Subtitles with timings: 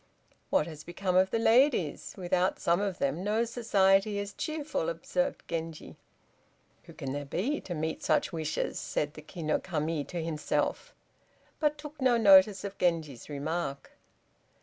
[0.49, 2.15] "What has become of the ladies?
[2.17, 5.95] Without some of them no society is cheerful," observed Genji.
[6.85, 10.95] "Who can there be to meet such wishes?" said the Ki no Kami to himself,
[11.59, 13.91] but took no notice of Genji's remark.